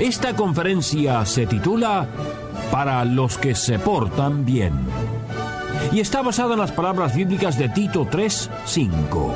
Esta 0.00 0.34
conferencia 0.34 1.26
se 1.26 1.46
titula 1.46 2.06
Para 2.72 3.04
los 3.04 3.36
que 3.36 3.54
se 3.54 3.78
portan 3.78 4.46
bien 4.46 4.72
y 5.92 6.00
está 6.00 6.22
basada 6.22 6.54
en 6.54 6.60
las 6.60 6.72
palabras 6.72 7.14
bíblicas 7.14 7.58
de 7.58 7.68
Tito 7.68 8.06
3:5. 8.06 9.34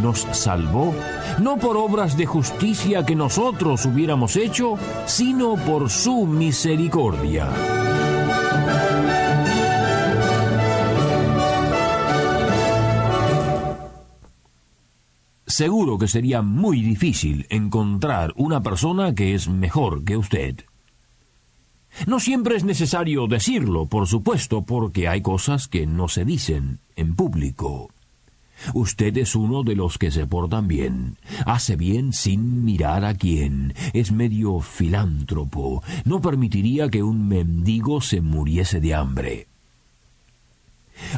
Nos 0.00 0.20
salvó 0.32 0.94
no 1.38 1.56
por 1.58 1.76
obras 1.76 2.16
de 2.16 2.26
justicia 2.26 3.04
que 3.04 3.14
nosotros 3.14 3.84
hubiéramos 3.86 4.36
hecho, 4.36 4.76
sino 5.06 5.56
por 5.56 5.90
su 5.90 6.26
misericordia. 6.26 7.48
Seguro 15.52 15.98
que 15.98 16.08
sería 16.08 16.40
muy 16.40 16.80
difícil 16.80 17.46
encontrar 17.50 18.32
una 18.36 18.62
persona 18.62 19.14
que 19.14 19.34
es 19.34 19.50
mejor 19.50 20.02
que 20.02 20.16
usted. 20.16 20.64
No 22.06 22.20
siempre 22.20 22.56
es 22.56 22.64
necesario 22.64 23.26
decirlo, 23.26 23.84
por 23.84 24.06
supuesto, 24.06 24.62
porque 24.62 25.08
hay 25.08 25.20
cosas 25.20 25.68
que 25.68 25.86
no 25.86 26.08
se 26.08 26.24
dicen 26.24 26.78
en 26.96 27.14
público. 27.14 27.90
Usted 28.72 29.14
es 29.18 29.36
uno 29.36 29.62
de 29.62 29.76
los 29.76 29.98
que 29.98 30.10
se 30.10 30.26
portan 30.26 30.68
bien, 30.68 31.18
hace 31.44 31.76
bien 31.76 32.14
sin 32.14 32.64
mirar 32.64 33.04
a 33.04 33.12
quién, 33.12 33.74
es 33.92 34.10
medio 34.10 34.60
filántropo, 34.60 35.82
no 36.06 36.22
permitiría 36.22 36.88
que 36.88 37.02
un 37.02 37.28
mendigo 37.28 38.00
se 38.00 38.22
muriese 38.22 38.80
de 38.80 38.94
hambre. 38.94 39.51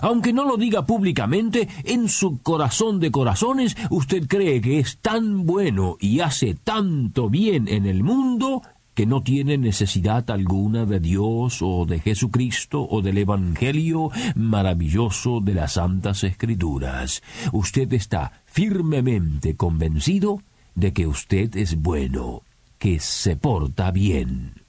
Aunque 0.02 0.32
no 0.32 0.44
lo 0.44 0.56
diga 0.56 0.86
públicamente, 0.86 1.68
en 1.84 2.08
su 2.08 2.38
corazón 2.42 3.00
de 3.00 3.10
corazones 3.10 3.76
usted 3.90 4.26
cree 4.26 4.60
que 4.60 4.78
es 4.78 4.98
tan 4.98 5.46
bueno 5.46 5.96
y 6.00 6.20
hace 6.20 6.54
tanto 6.54 7.28
bien 7.30 7.68
en 7.68 7.86
el 7.86 8.02
mundo 8.02 8.62
que 8.94 9.06
no 9.06 9.22
tiene 9.22 9.58
necesidad 9.58 10.30
alguna 10.30 10.86
de 10.86 11.00
Dios 11.00 11.58
o 11.62 11.84
de 11.84 11.98
Jesucristo 11.98 12.86
o 12.88 13.02
del 13.02 13.18
Evangelio 13.18 14.10
maravilloso 14.36 15.40
de 15.40 15.54
las 15.54 15.72
Santas 15.72 16.22
Escrituras. 16.22 17.22
Usted 17.52 17.92
está 17.92 18.44
firmemente 18.46 19.56
convencido 19.56 20.42
de 20.74 20.92
que 20.92 21.06
usted 21.06 21.56
es 21.56 21.76
bueno, 21.76 22.42
que 22.78 23.00
se 23.00 23.36
porta 23.36 23.90
bien. 23.90 24.63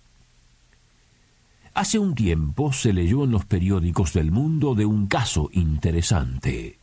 Hace 1.76 2.00
un 2.00 2.16
tiempo 2.16 2.72
se 2.72 2.94
leyó 2.94 3.26
en 3.26 3.32
los 3.32 3.44
periódicos 3.44 4.14
del 4.14 4.32
mundo 4.32 4.76
de 4.76 4.86
un 4.86 5.08
caso 5.08 5.50
interesante. 5.52 6.80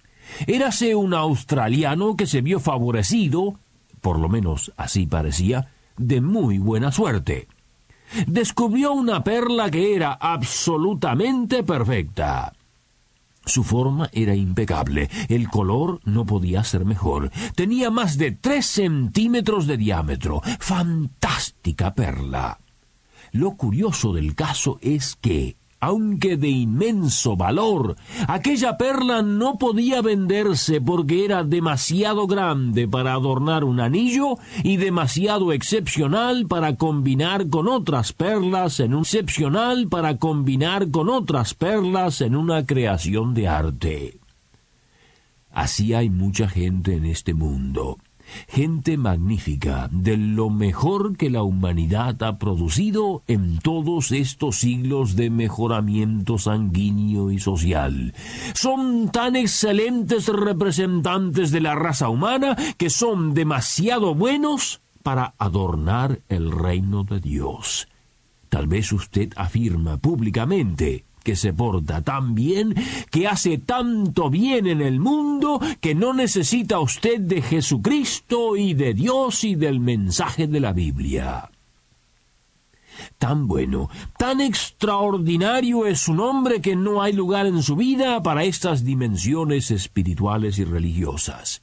Érase 0.47 0.95
un 0.95 1.15
australiano 1.15 2.15
que 2.15 2.27
se 2.27 2.43
vio 2.43 2.61
favorecido, 2.61 3.59
por 4.03 4.19
lo 4.19 4.29
menos 4.29 4.71
así 4.77 5.07
parecía, 5.07 5.71
de 5.97 6.21
muy 6.21 6.59
buena 6.59 6.93
suerte. 6.93 7.49
Descubrió 8.27 8.93
una 8.93 9.25
perla 9.25 9.71
que 9.71 9.95
era 9.97 10.13
absolutamente 10.13 11.63
perfecta. 11.63 12.53
Su 13.47 13.65
forma 13.65 14.11
era 14.13 14.35
impecable, 14.35 15.09
el 15.31 15.49
color 15.49 16.01
no 16.05 16.27
podía 16.27 16.65
ser 16.65 16.85
mejor, 16.85 17.31
tenía 17.57 17.91
más 17.91 18.19
de 18.19 18.33
tres 18.33 18.67
centímetros 18.67 19.67
de 19.67 19.79
diámetro, 19.79 20.43
fantástica 20.61 21.95
perla. 21.95 22.59
Lo 23.33 23.57
curioso 23.57 24.13
del 24.13 24.35
caso 24.35 24.79
es 24.83 25.17
que, 25.17 25.57
aunque 25.81 26.37
de 26.37 26.51
inmenso 26.51 27.35
valor, 27.35 27.97
aquella 28.29 28.77
perla 28.77 29.23
no 29.23 29.57
podía 29.57 30.03
venderse 30.03 30.83
porque 30.83 31.25
era 31.25 31.43
demasiado 31.43 32.27
grande 32.27 32.87
para 32.87 33.15
adornar 33.15 33.65
un 33.65 33.81
anillo 33.81 34.37
y 34.63 34.77
demasiado 34.77 35.53
excepcional 35.53 36.47
para 36.47 36.77
combinar 36.77 37.49
con 37.49 37.69
otras 37.69 38.13
perlas 38.13 38.81
en 38.81 38.95
un 38.95 39.01
excepcional 39.01 39.89
para 39.89 40.19
combinar 40.19 40.91
con 40.91 41.09
otras 41.09 41.55
perlas 41.55 42.21
en 42.21 42.37
una 42.37 42.67
creación 42.67 43.33
de 43.33 43.49
arte. 43.49 44.21
Así 45.51 45.95
hay 45.95 46.11
mucha 46.11 46.49
gente 46.49 46.97
en 46.97 47.07
este 47.07 47.33
mundo 47.33 47.99
gente 48.49 48.97
magnífica, 48.97 49.89
de 49.93 50.17
lo 50.17 50.51
mejor 50.51 51.17
que 51.17 51.31
la 51.31 51.43
humanidad 51.43 52.23
ha 52.23 52.39
producido 52.39 53.23
en 53.27 53.59
todos 53.59 54.13
estos 54.13 54.57
siglos 54.57 55.17
de 55.17 55.31
mejoramiento 55.31 56.39
sanguíneo 56.39 57.31
y 57.31 57.39
social. 57.39 58.15
Son 58.55 59.11
tan 59.11 59.37
excelentes 59.37 60.29
representantes 60.29 61.51
de 61.51 61.61
la 61.61 61.75
raza 61.75 62.09
humana 62.09 62.57
que 62.77 62.91
son 62.91 63.35
demasiado 63.35 64.15
buenos 64.15 64.81
para 65.03 65.35
adornar 65.39 66.21
el 66.29 66.51
reino 66.51 67.05
de 67.05 67.21
Dios. 67.21 67.89
Tal 68.49 68.67
vez 68.67 68.93
usted 68.93 69.33
afirma 69.37 69.97
públicamente 69.97 71.05
que 71.23 71.37
se 71.37 71.53
porta 71.53 72.03
tan 72.03 72.35
bien, 72.35 72.75
que 73.11 73.27
hace 73.27 73.59
tanto 73.59 74.31
bien 74.31 74.67
en 74.67 74.81
el 74.81 75.01
mundo, 75.01 75.61
que 75.81 75.95
no 75.95 76.13
necesita 76.13 76.81
usted 76.81 77.21
de 77.21 77.43
Jesucristo 77.43 78.57
y 78.57 78.75
de 78.75 78.95
Dios 78.95 79.45
y 79.45 79.55
del 79.55 79.81
mensaje 79.81 80.47
de 80.47 80.61
la 80.61 80.73
Biblia. 80.73 81.51
Tan 83.19 83.49
bueno, 83.49 83.89
tan 84.19 84.41
extraordinario 84.41 85.87
es 85.87 86.01
su 86.01 86.15
nombre 86.15 86.61
que 86.61 86.77
no 86.77 87.03
hay 87.03 87.13
lugar 87.13 87.47
en 87.47 87.63
su 87.63 87.77
vida 87.77 88.23
para 88.23 88.45
estas 88.45 88.85
dimensiones 88.85 89.71
espirituales 89.71 90.59
y 90.59 90.65
religiosas. 90.65 91.63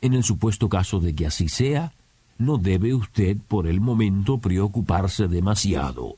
En 0.00 0.14
el 0.14 0.24
supuesto 0.24 0.68
caso 0.68 1.00
de 1.00 1.14
que 1.14 1.26
así 1.26 1.48
sea, 1.48 1.92
no 2.38 2.56
debe 2.56 2.94
usted 2.94 3.36
por 3.48 3.66
el 3.66 3.80
momento 3.80 4.38
preocuparse 4.38 5.26
demasiado 5.26 6.16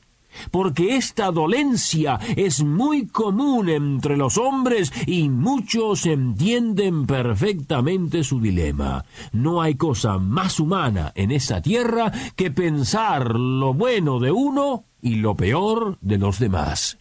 porque 0.51 0.95
esta 0.95 1.31
dolencia 1.31 2.19
es 2.35 2.63
muy 2.63 3.07
común 3.07 3.69
entre 3.69 4.17
los 4.17 4.37
hombres 4.37 4.91
y 5.05 5.29
muchos 5.29 6.05
entienden 6.05 7.05
perfectamente 7.05 8.23
su 8.23 8.39
dilema. 8.39 9.05
No 9.31 9.61
hay 9.61 9.75
cosa 9.75 10.17
más 10.17 10.59
humana 10.59 11.11
en 11.15 11.31
esa 11.31 11.61
tierra 11.61 12.11
que 12.35 12.51
pensar 12.51 13.35
lo 13.35 13.73
bueno 13.73 14.19
de 14.19 14.31
uno 14.31 14.85
y 15.01 15.15
lo 15.15 15.35
peor 15.35 15.97
de 16.01 16.17
los 16.17 16.39
demás. 16.39 16.97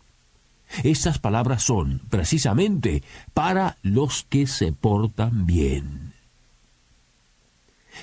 Estas 0.85 1.19
palabras 1.19 1.63
son 1.63 2.01
precisamente 2.11 3.03
para 3.35 3.77
los 3.83 4.25
que 4.29 4.47
se 4.47 4.73
portan 4.73 5.47
bien. 5.47 6.10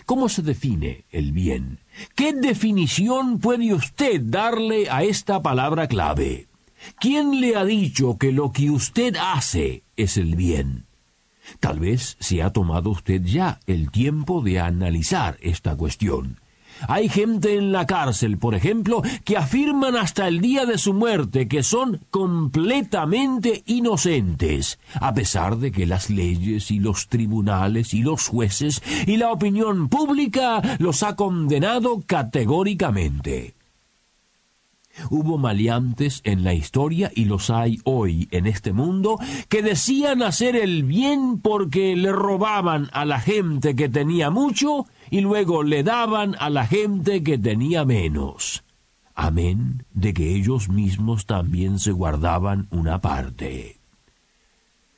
¿Cómo 0.05 0.29
se 0.29 0.41
define 0.41 1.05
el 1.11 1.31
bien? 1.31 1.79
¿Qué 2.15 2.33
definición 2.33 3.39
puede 3.39 3.73
usted 3.73 4.21
darle 4.23 4.89
a 4.89 5.03
esta 5.03 5.41
palabra 5.41 5.87
clave? 5.87 6.47
¿Quién 6.99 7.41
le 7.41 7.55
ha 7.55 7.65
dicho 7.65 8.17
que 8.17 8.31
lo 8.31 8.51
que 8.51 8.69
usted 8.69 9.15
hace 9.19 9.83
es 9.95 10.17
el 10.17 10.35
bien? 10.35 10.85
Tal 11.59 11.79
vez 11.79 12.17
se 12.19 12.43
ha 12.43 12.51
tomado 12.51 12.89
usted 12.89 13.21
ya 13.23 13.59
el 13.67 13.91
tiempo 13.91 14.41
de 14.41 14.59
analizar 14.59 15.37
esta 15.41 15.75
cuestión. 15.75 16.39
Hay 16.87 17.09
gente 17.09 17.55
en 17.55 17.71
la 17.71 17.85
cárcel, 17.85 18.37
por 18.37 18.55
ejemplo, 18.55 19.01
que 19.23 19.37
afirman 19.37 19.95
hasta 19.95 20.27
el 20.27 20.41
día 20.41 20.65
de 20.65 20.77
su 20.77 20.93
muerte 20.93 21.47
que 21.47 21.63
son 21.63 22.01
completamente 22.11 23.63
inocentes, 23.65 24.79
a 24.95 25.13
pesar 25.13 25.57
de 25.57 25.71
que 25.71 25.85
las 25.85 26.09
leyes 26.09 26.71
y 26.71 26.79
los 26.79 27.07
tribunales 27.07 27.93
y 27.93 28.01
los 28.01 28.27
jueces 28.27 28.81
y 29.05 29.17
la 29.17 29.31
opinión 29.31 29.89
pública 29.89 30.61
los 30.79 31.03
ha 31.03 31.15
condenado 31.15 32.03
categóricamente. 32.05 33.55
Hubo 35.09 35.37
maleantes 35.37 36.21
en 36.23 36.43
la 36.43 36.53
historia 36.53 37.11
y 37.13 37.25
los 37.25 37.49
hay 37.49 37.79
hoy 37.83 38.27
en 38.31 38.47
este 38.47 38.73
mundo 38.73 39.19
que 39.47 39.61
decían 39.61 40.23
hacer 40.23 40.55
el 40.55 40.83
bien 40.83 41.39
porque 41.39 41.95
le 41.95 42.11
robaban 42.11 42.89
a 42.93 43.05
la 43.05 43.19
gente 43.19 43.75
que 43.75 43.89
tenía 43.89 44.31
mucho 44.31 44.87
y 45.09 45.21
luego 45.21 45.63
le 45.63 45.83
daban 45.83 46.35
a 46.39 46.49
la 46.49 46.65
gente 46.65 47.23
que 47.23 47.37
tenía 47.37 47.85
menos. 47.85 48.63
Amén 49.15 49.83
de 49.93 50.13
que 50.13 50.35
ellos 50.35 50.69
mismos 50.69 51.25
también 51.25 51.79
se 51.79 51.91
guardaban 51.91 52.67
una 52.69 53.01
parte. 53.01 53.79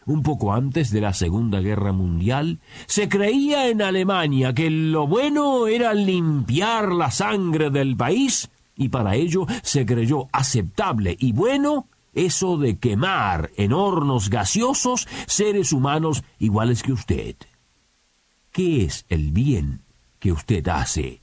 un 0.06 0.24
poco 0.24 0.54
antes 0.54 0.90
de 0.90 1.02
la 1.02 1.14
Segunda 1.14 1.62
Guerra 1.62 1.92
Mundial, 1.92 2.60
se 2.88 3.08
creía 3.08 3.70
en 3.70 3.82
Alemania 3.82 4.54
que 4.54 4.70
lo 4.72 5.06
bueno 5.06 5.68
era 5.68 5.94
limpiar 5.94 6.92
la 6.92 7.12
sangre 7.12 7.70
del 7.70 7.96
país 7.96 8.50
y 8.76 8.90
para 8.90 9.16
ello 9.16 9.46
se 9.62 9.86
creyó 9.86 10.28
aceptable 10.32 11.16
y 11.20 11.32
bueno 11.32 11.88
eso 12.14 12.58
de 12.58 12.78
quemar 12.78 13.52
en 13.56 13.72
hornos 13.72 14.30
gaseosos 14.30 15.08
seres 15.28 15.72
humanos 15.72 16.24
iguales 16.40 16.82
que 16.82 16.94
usted. 16.94 17.36
¿Qué 18.52 18.84
es 18.84 19.06
el 19.10 19.32
bien 19.32 19.82
que 20.20 20.32
usted 20.32 20.68
hace? 20.68 21.22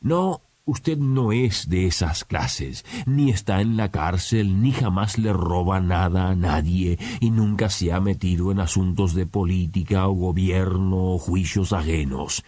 No, 0.00 0.42
usted 0.64 0.98
no 0.98 1.32
es 1.32 1.68
de 1.68 1.86
esas 1.86 2.24
clases, 2.24 2.84
ni 3.06 3.30
está 3.30 3.60
en 3.60 3.76
la 3.76 3.90
cárcel, 3.90 4.62
ni 4.62 4.72
jamás 4.72 5.18
le 5.18 5.32
roba 5.32 5.80
nada 5.80 6.28
a 6.28 6.34
nadie, 6.34 6.98
y 7.20 7.30
nunca 7.30 7.68
se 7.68 7.92
ha 7.92 8.00
metido 8.00 8.52
en 8.52 8.60
asuntos 8.60 9.14
de 9.14 9.26
política 9.26 10.06
o 10.08 10.12
gobierno 10.12 11.14
o 11.14 11.18
juicios 11.18 11.72
ajenos. 11.72 12.44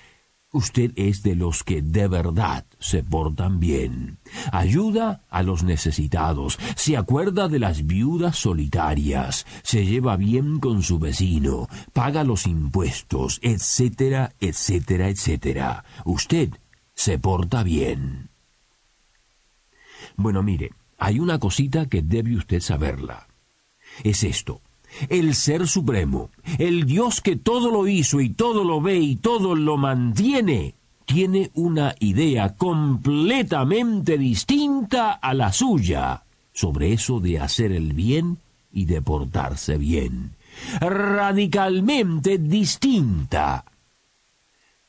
Usted 0.55 0.93
es 0.95 1.25
de 1.25 1.35
los 1.35 1.65
que 1.65 1.83
de 1.83 2.07
verdad 2.07 2.65
se 2.79 3.03
portan 3.03 3.59
bien. 3.59 4.19
Ayuda 4.53 5.25
a 5.29 5.43
los 5.43 5.65
necesitados, 5.65 6.61
se 6.77 6.97
acuerda 6.97 7.49
de 7.49 7.59
las 7.59 7.87
viudas 7.87 8.37
solitarias, 8.37 9.47
se 9.65 9.85
lleva 9.85 10.17
bien 10.17 10.61
con 10.61 10.85
su 10.85 11.01
vecino, 11.01 11.69
paga 11.93 12.23
los 12.23 12.47
impuestos, 12.47 13.41
etcétera, 13.43 14.33
etcétera, 14.39 15.09
etcétera. 15.09 15.85
Usted 16.05 16.51
se 16.95 17.19
porta 17.19 17.65
bien. 17.65 18.31
Bueno, 20.15 20.45
mire, 20.45 20.71
hay 20.99 21.19
una 21.19 21.41
cosita 21.41 21.87
que 21.87 22.01
debe 22.01 22.37
usted 22.37 22.61
saberla. 22.61 23.27
Es 24.05 24.23
esto 24.23 24.63
el 25.09 25.35
Ser 25.35 25.67
Supremo, 25.67 26.31
el 26.59 26.85
Dios 26.85 27.21
que 27.21 27.37
todo 27.37 27.71
lo 27.71 27.87
hizo 27.89 28.21
y 28.21 28.31
todo 28.31 28.65
lo 28.65 28.81
ve 28.81 28.99
y 28.99 29.17
todo 29.17 29.55
lo 29.55 29.77
mantiene, 29.77 30.75
tiene 31.05 31.51
una 31.55 31.95
idea 32.01 32.55
completamente 32.57 34.19
distinta 34.19 35.13
a 35.13 35.35
la 35.35 35.53
suya 35.53 36.23
sobre 36.53 36.93
eso 36.93 37.21
de 37.21 37.41
hacer 37.41 37.73
el 37.73 37.93
bien 37.93 38.39
y 38.73 38.87
de 38.87 39.03
portarse 39.03 39.77
bien. 39.77 40.33
Radicalmente 40.81 42.39
distinta. 42.39 43.65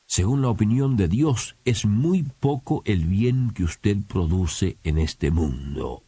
Según 0.06 0.42
la 0.42 0.48
opinión 0.48 0.96
de 0.96 1.08
Dios, 1.08 1.56
es 1.64 1.84
muy 1.84 2.22
poco 2.22 2.82
el 2.84 3.06
bien 3.06 3.50
que 3.50 3.64
usted 3.64 3.96
produce 4.06 4.76
en 4.84 4.98
este 4.98 5.32
mundo. 5.32 6.04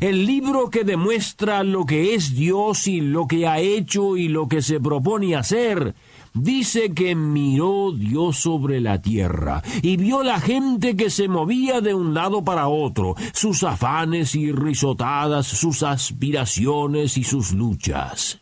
El 0.00 0.26
libro 0.26 0.70
que 0.70 0.84
demuestra 0.84 1.62
lo 1.62 1.84
que 1.84 2.14
es 2.14 2.34
Dios 2.34 2.86
y 2.86 3.00
lo 3.00 3.26
que 3.26 3.46
ha 3.46 3.60
hecho 3.60 4.16
y 4.16 4.28
lo 4.28 4.48
que 4.48 4.62
se 4.62 4.80
propone 4.80 5.36
hacer, 5.36 5.94
dice 6.32 6.92
que 6.92 7.14
miró 7.14 7.92
Dios 7.92 8.38
sobre 8.38 8.80
la 8.80 9.00
tierra 9.00 9.62
y 9.82 9.96
vio 9.96 10.22
la 10.22 10.40
gente 10.40 10.96
que 10.96 11.10
se 11.10 11.28
movía 11.28 11.80
de 11.80 11.94
un 11.94 12.14
lado 12.14 12.42
para 12.44 12.68
otro, 12.68 13.14
sus 13.32 13.62
afanes 13.62 14.34
y 14.34 14.52
risotadas, 14.52 15.46
sus 15.46 15.82
aspiraciones 15.82 17.16
y 17.16 17.24
sus 17.24 17.52
luchas. 17.52 18.40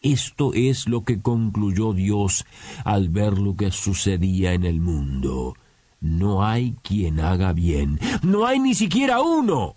Esto 0.00 0.52
es 0.54 0.88
lo 0.88 1.04
que 1.04 1.20
concluyó 1.20 1.92
Dios 1.92 2.46
al 2.84 3.10
ver 3.10 3.36
lo 3.36 3.54
que 3.56 3.70
sucedía 3.70 4.54
en 4.54 4.64
el 4.64 4.80
mundo. 4.80 5.54
No 6.00 6.42
hay 6.42 6.76
quien 6.82 7.20
haga 7.20 7.52
bien, 7.52 8.00
no 8.22 8.46
hay 8.46 8.58
ni 8.58 8.74
siquiera 8.74 9.20
uno. 9.20 9.76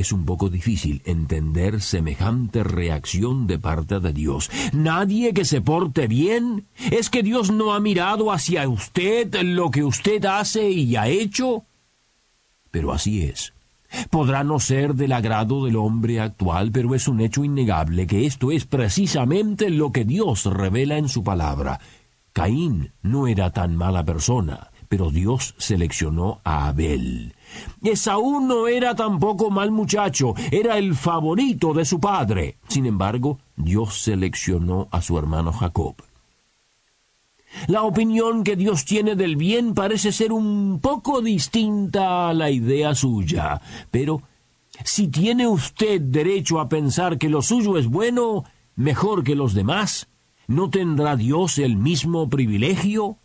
Es 0.00 0.12
un 0.12 0.24
poco 0.24 0.48
difícil 0.48 1.02
entender 1.04 1.82
semejante 1.82 2.64
reacción 2.64 3.46
de 3.46 3.58
parte 3.58 4.00
de 4.00 4.14
Dios. 4.14 4.50
Nadie 4.72 5.34
que 5.34 5.44
se 5.44 5.60
porte 5.60 6.06
bien. 6.06 6.64
¿Es 6.90 7.10
que 7.10 7.22
Dios 7.22 7.50
no 7.50 7.74
ha 7.74 7.80
mirado 7.80 8.32
hacia 8.32 8.66
usted 8.66 9.30
lo 9.42 9.70
que 9.70 9.84
usted 9.84 10.24
hace 10.24 10.70
y 10.70 10.96
ha 10.96 11.08
hecho? 11.08 11.64
Pero 12.70 12.94
así 12.94 13.24
es. 13.24 13.52
Podrá 14.08 14.42
no 14.42 14.58
ser 14.58 14.94
del 14.94 15.12
agrado 15.12 15.66
del 15.66 15.76
hombre 15.76 16.18
actual, 16.18 16.70
pero 16.72 16.94
es 16.94 17.06
un 17.06 17.20
hecho 17.20 17.44
innegable 17.44 18.06
que 18.06 18.24
esto 18.24 18.52
es 18.52 18.64
precisamente 18.64 19.68
lo 19.68 19.92
que 19.92 20.06
Dios 20.06 20.46
revela 20.46 20.96
en 20.96 21.10
su 21.10 21.22
palabra. 21.22 21.78
Caín 22.32 22.92
no 23.02 23.26
era 23.26 23.50
tan 23.50 23.76
mala 23.76 24.02
persona, 24.02 24.70
pero 24.90 25.12
Dios 25.12 25.54
seleccionó 25.56 26.40
a 26.42 26.66
Abel. 26.66 27.36
Esaú 27.80 28.40
no 28.40 28.66
era 28.66 28.96
tampoco 28.96 29.48
mal 29.48 29.70
muchacho, 29.70 30.34
era 30.50 30.78
el 30.78 30.96
favorito 30.96 31.72
de 31.72 31.84
su 31.84 32.00
padre. 32.00 32.56
Sin 32.66 32.86
embargo, 32.86 33.38
Dios 33.54 34.02
seleccionó 34.02 34.88
a 34.90 35.00
su 35.00 35.16
hermano 35.16 35.52
Jacob. 35.52 35.94
La 37.68 37.84
opinión 37.84 38.42
que 38.42 38.56
Dios 38.56 38.84
tiene 38.84 39.14
del 39.14 39.36
bien 39.36 39.74
parece 39.74 40.10
ser 40.10 40.32
un 40.32 40.80
poco 40.82 41.22
distinta 41.22 42.28
a 42.28 42.34
la 42.34 42.50
idea 42.50 42.92
suya, 42.96 43.62
pero 43.92 44.22
si 44.84 45.06
tiene 45.06 45.46
usted 45.46 46.00
derecho 46.00 46.58
a 46.58 46.68
pensar 46.68 47.16
que 47.16 47.28
lo 47.28 47.42
suyo 47.42 47.78
es 47.78 47.86
bueno, 47.86 48.42
mejor 48.74 49.22
que 49.22 49.36
los 49.36 49.54
demás, 49.54 50.08
¿no 50.48 50.68
tendrá 50.68 51.14
Dios 51.14 51.58
el 51.58 51.76
mismo 51.76 52.28
privilegio? 52.28 53.18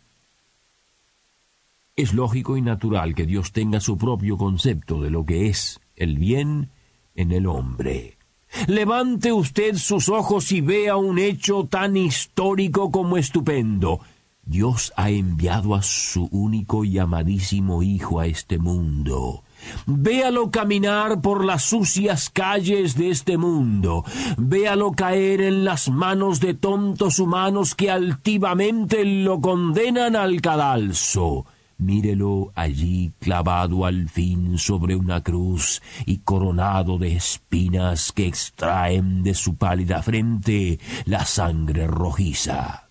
Es 1.96 2.12
lógico 2.12 2.58
y 2.58 2.60
natural 2.60 3.14
que 3.14 3.24
Dios 3.24 3.52
tenga 3.52 3.80
su 3.80 3.96
propio 3.96 4.36
concepto 4.36 5.00
de 5.00 5.08
lo 5.08 5.24
que 5.24 5.48
es 5.48 5.80
el 5.94 6.18
bien 6.18 6.68
en 7.14 7.32
el 7.32 7.46
hombre. 7.46 8.18
Levante 8.66 9.32
usted 9.32 9.76
sus 9.76 10.10
ojos 10.10 10.52
y 10.52 10.60
vea 10.60 10.98
un 10.98 11.18
hecho 11.18 11.64
tan 11.64 11.96
histórico 11.96 12.90
como 12.90 13.16
estupendo. 13.16 14.00
Dios 14.42 14.92
ha 14.96 15.08
enviado 15.08 15.74
a 15.74 15.82
su 15.82 16.28
único 16.30 16.84
y 16.84 16.98
amadísimo 16.98 17.82
Hijo 17.82 18.20
a 18.20 18.26
este 18.26 18.58
mundo. 18.58 19.42
Véalo 19.86 20.50
caminar 20.50 21.22
por 21.22 21.46
las 21.46 21.62
sucias 21.62 22.28
calles 22.28 22.94
de 22.96 23.08
este 23.08 23.38
mundo. 23.38 24.04
Véalo 24.36 24.92
caer 24.92 25.40
en 25.40 25.64
las 25.64 25.88
manos 25.88 26.40
de 26.40 26.52
tontos 26.52 27.18
humanos 27.18 27.74
que 27.74 27.90
altivamente 27.90 29.02
lo 29.02 29.40
condenan 29.40 30.14
al 30.14 30.42
cadalso. 30.42 31.46
Mírelo 31.78 32.52
allí 32.54 33.12
clavado 33.18 33.84
al 33.84 34.08
fin 34.08 34.56
sobre 34.56 34.96
una 34.96 35.22
cruz 35.22 35.82
y 36.06 36.18
coronado 36.18 36.96
de 36.96 37.16
espinas 37.16 38.12
que 38.12 38.26
extraen 38.26 39.22
de 39.22 39.34
su 39.34 39.56
pálida 39.56 40.02
frente 40.02 40.80
la 41.04 41.26
sangre 41.26 41.86
rojiza. 41.86 42.88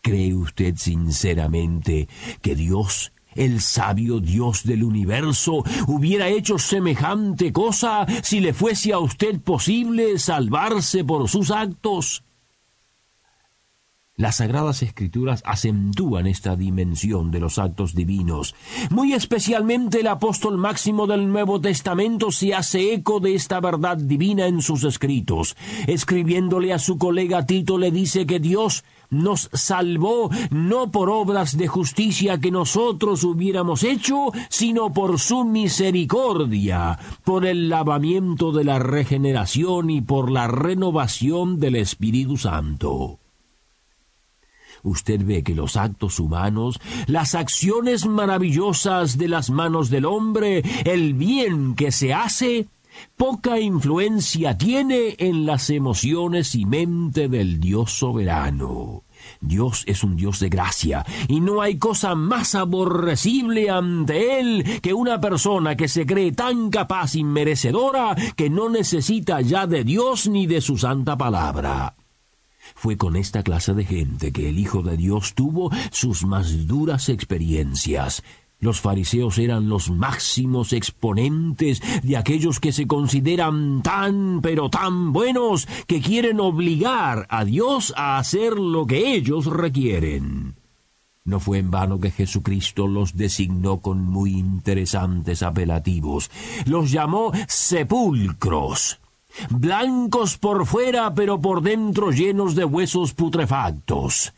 ¿Cree 0.00 0.34
usted 0.34 0.76
sinceramente 0.76 2.08
que 2.40 2.54
Dios, 2.54 3.12
el 3.34 3.60
sabio 3.60 4.20
Dios 4.20 4.62
del 4.64 4.84
universo, 4.84 5.64
hubiera 5.88 6.28
hecho 6.28 6.56
semejante 6.56 7.52
cosa 7.52 8.06
si 8.22 8.38
le 8.38 8.54
fuese 8.54 8.92
a 8.92 9.00
usted 9.00 9.40
posible 9.40 10.20
salvarse 10.20 11.02
por 11.02 11.28
sus 11.28 11.50
actos? 11.50 12.22
Las 14.20 14.36
sagradas 14.36 14.82
escrituras 14.82 15.42
acentúan 15.46 16.26
esta 16.26 16.54
dimensión 16.54 17.30
de 17.30 17.40
los 17.40 17.58
actos 17.58 17.94
divinos. 17.94 18.54
Muy 18.90 19.14
especialmente 19.14 20.00
el 20.00 20.08
apóstol 20.08 20.58
máximo 20.58 21.06
del 21.06 21.26
Nuevo 21.26 21.58
Testamento 21.58 22.30
se 22.30 22.54
hace 22.54 22.92
eco 22.92 23.20
de 23.20 23.34
esta 23.34 23.60
verdad 23.60 23.96
divina 23.96 24.46
en 24.46 24.60
sus 24.60 24.84
escritos. 24.84 25.56
Escribiéndole 25.86 26.74
a 26.74 26.78
su 26.78 26.98
colega 26.98 27.46
Tito 27.46 27.78
le 27.78 27.90
dice 27.90 28.26
que 28.26 28.40
Dios 28.40 28.84
nos 29.08 29.48
salvó 29.54 30.28
no 30.50 30.90
por 30.90 31.08
obras 31.08 31.56
de 31.56 31.68
justicia 31.68 32.38
que 32.38 32.50
nosotros 32.50 33.24
hubiéramos 33.24 33.84
hecho, 33.84 34.32
sino 34.50 34.92
por 34.92 35.18
su 35.18 35.46
misericordia, 35.46 36.98
por 37.24 37.46
el 37.46 37.70
lavamiento 37.70 38.52
de 38.52 38.64
la 38.64 38.80
regeneración 38.80 39.88
y 39.88 40.02
por 40.02 40.30
la 40.30 40.46
renovación 40.46 41.58
del 41.58 41.76
Espíritu 41.76 42.36
Santo 42.36 43.19
usted 44.82 45.24
ve 45.24 45.42
que 45.42 45.54
los 45.54 45.76
actos 45.76 46.20
humanos, 46.20 46.80
las 47.06 47.34
acciones 47.34 48.06
maravillosas 48.06 49.18
de 49.18 49.28
las 49.28 49.50
manos 49.50 49.90
del 49.90 50.04
hombre, 50.04 50.62
el 50.84 51.14
bien 51.14 51.74
que 51.74 51.92
se 51.92 52.14
hace, 52.14 52.66
poca 53.16 53.60
influencia 53.60 54.56
tiene 54.56 55.16
en 55.18 55.46
las 55.46 55.70
emociones 55.70 56.54
y 56.54 56.64
mente 56.64 57.28
del 57.28 57.60
Dios 57.60 57.92
soberano. 57.92 59.04
Dios 59.40 59.84
es 59.86 60.02
un 60.02 60.16
Dios 60.16 60.40
de 60.40 60.48
gracia, 60.48 61.04
y 61.28 61.40
no 61.40 61.60
hay 61.60 61.78
cosa 61.78 62.14
más 62.14 62.54
aborrecible 62.54 63.70
ante 63.70 64.40
Él 64.40 64.80
que 64.82 64.94
una 64.94 65.20
persona 65.20 65.76
que 65.76 65.88
se 65.88 66.06
cree 66.06 66.32
tan 66.32 66.70
capaz 66.70 67.14
y 67.14 67.24
merecedora 67.24 68.16
que 68.36 68.50
no 68.50 68.68
necesita 68.68 69.40
ya 69.40 69.66
de 69.66 69.84
Dios 69.84 70.28
ni 70.28 70.46
de 70.46 70.60
su 70.60 70.78
santa 70.78 71.16
palabra. 71.16 71.94
Fue 72.80 72.96
con 72.96 73.14
esta 73.14 73.42
clase 73.42 73.74
de 73.74 73.84
gente 73.84 74.32
que 74.32 74.48
el 74.48 74.58
Hijo 74.58 74.80
de 74.80 74.96
Dios 74.96 75.34
tuvo 75.34 75.70
sus 75.90 76.24
más 76.24 76.66
duras 76.66 77.10
experiencias. 77.10 78.22
Los 78.58 78.80
fariseos 78.80 79.36
eran 79.36 79.68
los 79.68 79.90
máximos 79.90 80.72
exponentes 80.72 81.82
de 82.02 82.16
aquellos 82.16 82.58
que 82.58 82.72
se 82.72 82.86
consideran 82.86 83.82
tan 83.82 84.40
pero 84.40 84.70
tan 84.70 85.12
buenos 85.12 85.68
que 85.86 86.00
quieren 86.00 86.40
obligar 86.40 87.26
a 87.28 87.44
Dios 87.44 87.92
a 87.98 88.16
hacer 88.16 88.54
lo 88.54 88.86
que 88.86 89.12
ellos 89.12 89.44
requieren. 89.44 90.54
No 91.22 91.38
fue 91.38 91.58
en 91.58 91.70
vano 91.70 92.00
que 92.00 92.10
Jesucristo 92.10 92.86
los 92.86 93.14
designó 93.14 93.80
con 93.80 94.00
muy 94.06 94.30
interesantes 94.30 95.42
apelativos. 95.42 96.30
Los 96.64 96.90
llamó 96.90 97.30
sepulcros, 97.46 99.00
blancos 99.50 100.38
por 100.38 100.66
fuera 100.66 101.14
pero 101.14 101.40
por 101.40 101.62
dentro 101.62 102.10
llenos 102.10 102.54
de 102.54 102.64
huesos 102.64 103.14
putrefactos. 103.14 104.32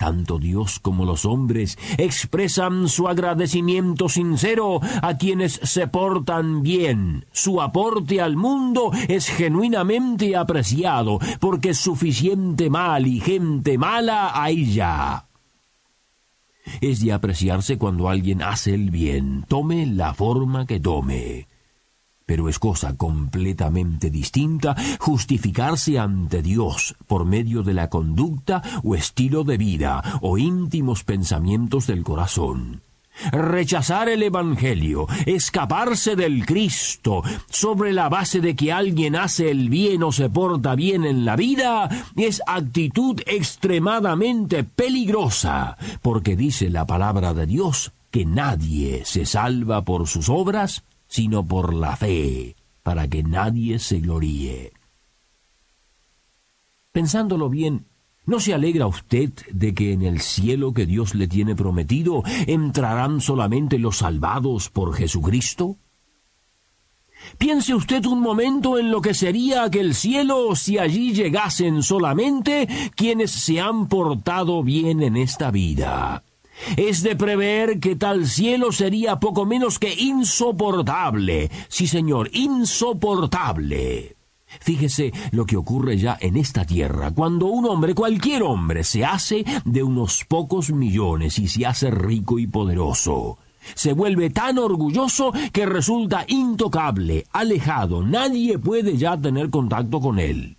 Tanto 0.00 0.38
Dios 0.38 0.78
como 0.78 1.04
los 1.04 1.26
hombres 1.26 1.76
expresan 1.98 2.88
su 2.88 3.06
agradecimiento 3.06 4.08
sincero 4.08 4.80
a 5.02 5.18
quienes 5.18 5.60
se 5.62 5.88
portan 5.88 6.62
bien. 6.62 7.26
Su 7.32 7.60
aporte 7.60 8.22
al 8.22 8.34
mundo 8.34 8.92
es 9.08 9.28
genuinamente 9.28 10.36
apreciado, 10.36 11.18
porque 11.38 11.74
suficiente 11.74 12.70
mal 12.70 13.06
y 13.06 13.20
gente 13.20 13.76
mala 13.76 14.42
hay 14.42 14.72
ya. 14.72 15.26
Es 16.80 17.04
de 17.04 17.12
apreciarse 17.12 17.76
cuando 17.76 18.08
alguien 18.08 18.40
hace 18.40 18.72
el 18.72 18.90
bien, 18.90 19.44
tome 19.48 19.84
la 19.84 20.14
forma 20.14 20.64
que 20.64 20.80
tome 20.80 21.49
pero 22.30 22.48
es 22.48 22.60
cosa 22.60 22.96
completamente 22.96 24.08
distinta 24.08 24.76
justificarse 25.00 25.98
ante 25.98 26.42
Dios 26.42 26.94
por 27.08 27.24
medio 27.24 27.64
de 27.64 27.74
la 27.74 27.90
conducta 27.90 28.62
o 28.84 28.94
estilo 28.94 29.42
de 29.42 29.56
vida 29.56 30.00
o 30.20 30.38
íntimos 30.38 31.02
pensamientos 31.02 31.88
del 31.88 32.04
corazón. 32.04 32.82
Rechazar 33.32 34.08
el 34.08 34.22
Evangelio, 34.22 35.08
escaparse 35.26 36.14
del 36.14 36.46
Cristo, 36.46 37.24
sobre 37.48 37.92
la 37.92 38.08
base 38.08 38.40
de 38.40 38.54
que 38.54 38.70
alguien 38.70 39.16
hace 39.16 39.50
el 39.50 39.68
bien 39.68 40.04
o 40.04 40.12
se 40.12 40.30
porta 40.30 40.76
bien 40.76 41.04
en 41.04 41.24
la 41.24 41.34
vida, 41.34 41.88
es 42.14 42.40
actitud 42.46 43.20
extremadamente 43.26 44.62
peligrosa, 44.62 45.76
porque 46.00 46.36
dice 46.36 46.70
la 46.70 46.86
palabra 46.86 47.34
de 47.34 47.46
Dios 47.46 47.90
que 48.12 48.24
nadie 48.24 49.02
se 49.04 49.26
salva 49.26 49.84
por 49.84 50.06
sus 50.06 50.28
obras, 50.28 50.84
sino 51.10 51.44
por 51.44 51.74
la 51.74 51.96
fe, 51.96 52.54
para 52.84 53.08
que 53.08 53.24
nadie 53.24 53.80
se 53.80 53.98
gloríe. 53.98 54.72
Pensándolo 56.92 57.50
bien, 57.50 57.86
¿no 58.26 58.38
se 58.38 58.54
alegra 58.54 58.86
usted 58.86 59.32
de 59.52 59.74
que 59.74 59.92
en 59.92 60.02
el 60.02 60.20
cielo 60.20 60.72
que 60.72 60.86
Dios 60.86 61.16
le 61.16 61.26
tiene 61.26 61.56
prometido 61.56 62.22
entrarán 62.46 63.20
solamente 63.20 63.78
los 63.78 63.98
salvados 63.98 64.70
por 64.70 64.94
Jesucristo? 64.94 65.78
Piense 67.38 67.74
usted 67.74 68.06
un 68.06 68.20
momento 68.20 68.78
en 68.78 68.92
lo 68.92 69.00
que 69.00 69.12
sería 69.12 69.64
aquel 69.64 69.96
cielo 69.96 70.54
si 70.54 70.78
allí 70.78 71.12
llegasen 71.12 71.82
solamente 71.82 72.68
quienes 72.94 73.32
se 73.32 73.60
han 73.60 73.88
portado 73.88 74.62
bien 74.62 75.02
en 75.02 75.16
esta 75.16 75.50
vida. 75.50 76.22
Es 76.76 77.02
de 77.02 77.16
prever 77.16 77.80
que 77.80 77.96
tal 77.96 78.26
cielo 78.26 78.72
sería 78.72 79.20
poco 79.20 79.46
menos 79.46 79.78
que 79.78 79.94
insoportable. 79.94 81.50
Sí, 81.68 81.86
señor, 81.86 82.30
insoportable. 82.32 84.16
Fíjese 84.58 85.12
lo 85.30 85.46
que 85.46 85.56
ocurre 85.56 85.96
ya 85.96 86.18
en 86.20 86.36
esta 86.36 86.64
tierra, 86.64 87.12
cuando 87.12 87.46
un 87.46 87.66
hombre, 87.66 87.94
cualquier 87.94 88.42
hombre, 88.42 88.82
se 88.82 89.04
hace 89.04 89.44
de 89.64 89.82
unos 89.82 90.24
pocos 90.26 90.70
millones 90.70 91.38
y 91.38 91.46
se 91.46 91.66
hace 91.66 91.90
rico 91.90 92.38
y 92.38 92.46
poderoso. 92.46 93.38
Se 93.74 93.92
vuelve 93.92 94.30
tan 94.30 94.58
orgulloso 94.58 95.32
que 95.52 95.66
resulta 95.66 96.24
intocable, 96.26 97.26
alejado, 97.30 98.02
nadie 98.02 98.58
puede 98.58 98.96
ya 98.96 99.16
tener 99.16 99.50
contacto 99.50 100.00
con 100.00 100.18
él. 100.18 100.56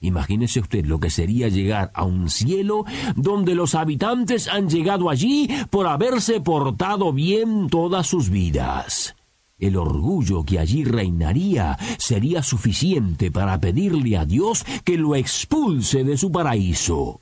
Imagínese 0.00 0.60
usted 0.60 0.86
lo 0.86 1.00
que 1.00 1.10
sería 1.10 1.48
llegar 1.48 1.90
a 1.94 2.04
un 2.04 2.30
cielo 2.30 2.84
donde 3.16 3.54
los 3.54 3.74
habitantes 3.74 4.48
han 4.48 4.68
llegado 4.68 5.10
allí 5.10 5.48
por 5.70 5.88
haberse 5.88 6.40
portado 6.40 7.12
bien 7.12 7.68
todas 7.68 8.06
sus 8.06 8.30
vidas. 8.30 9.16
El 9.58 9.76
orgullo 9.76 10.44
que 10.44 10.60
allí 10.60 10.84
reinaría 10.84 11.76
sería 11.98 12.44
suficiente 12.44 13.32
para 13.32 13.58
pedirle 13.58 14.16
a 14.16 14.24
Dios 14.24 14.64
que 14.84 14.96
lo 14.96 15.16
expulse 15.16 16.04
de 16.04 16.16
su 16.16 16.30
paraíso. 16.30 17.20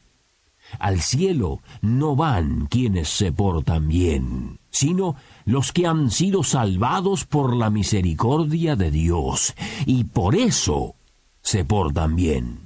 Al 0.78 1.00
cielo 1.00 1.60
no 1.80 2.14
van 2.14 2.66
quienes 2.66 3.08
se 3.08 3.32
portan 3.32 3.88
bien, 3.88 4.58
sino 4.68 5.16
los 5.44 5.72
que 5.72 5.86
han 5.86 6.10
sido 6.10 6.42
salvados 6.42 7.24
por 7.24 7.56
la 7.56 7.70
misericordia 7.70 8.76
de 8.76 8.90
Dios, 8.90 9.54
y 9.86 10.04
por 10.04 10.34
eso 10.34 10.96
se 11.40 11.64
portan 11.64 12.16
bien. 12.16 12.65